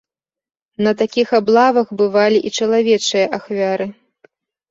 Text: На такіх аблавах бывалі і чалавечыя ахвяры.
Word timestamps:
На 0.85 0.91
такіх 1.01 1.27
аблавах 1.39 1.87
бывалі 1.99 2.39
і 2.51 2.51
чалавечыя 2.57 3.25
ахвяры. 3.39 3.87